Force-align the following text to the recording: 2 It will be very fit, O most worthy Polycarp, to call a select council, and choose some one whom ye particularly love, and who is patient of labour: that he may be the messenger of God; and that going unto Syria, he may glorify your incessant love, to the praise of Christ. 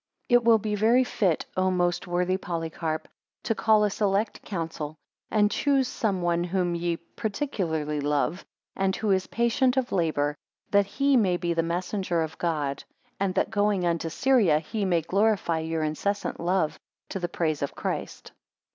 2 0.29 0.33
It 0.33 0.43
will 0.43 0.57
be 0.57 0.73
very 0.73 1.03
fit, 1.03 1.45
O 1.55 1.69
most 1.69 2.07
worthy 2.07 2.35
Polycarp, 2.35 3.07
to 3.43 3.53
call 3.53 3.83
a 3.83 3.89
select 3.91 4.41
council, 4.41 4.95
and 5.29 5.51
choose 5.51 5.87
some 5.87 6.23
one 6.23 6.43
whom 6.43 6.73
ye 6.73 6.97
particularly 6.97 7.99
love, 8.01 8.43
and 8.75 8.95
who 8.95 9.11
is 9.11 9.27
patient 9.27 9.77
of 9.77 9.91
labour: 9.91 10.35
that 10.71 10.87
he 10.87 11.15
may 11.15 11.37
be 11.37 11.53
the 11.53 11.61
messenger 11.61 12.23
of 12.23 12.35
God; 12.39 12.83
and 13.19 13.35
that 13.35 13.51
going 13.51 13.85
unto 13.85 14.09
Syria, 14.09 14.57
he 14.57 14.85
may 14.85 15.01
glorify 15.03 15.59
your 15.59 15.83
incessant 15.83 16.39
love, 16.39 16.79
to 17.09 17.19
the 17.19 17.29
praise 17.29 17.61
of 17.61 17.75
Christ. 17.75 18.31